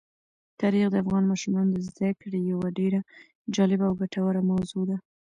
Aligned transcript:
تاریخ 0.59 0.87
د 0.91 0.95
افغان 1.03 1.23
ماشومانو 1.31 1.69
د 1.73 1.77
زده 1.89 2.09
کړې 2.21 2.39
یوه 2.51 2.67
ډېره 2.79 2.99
جالبه 3.55 3.85
او 3.89 3.93
ګټوره 4.01 4.41
موضوع 4.51 4.83
ده. 4.89 4.97